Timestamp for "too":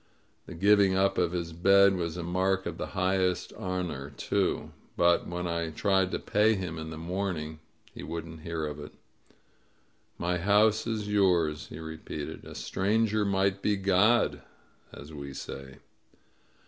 4.09-4.71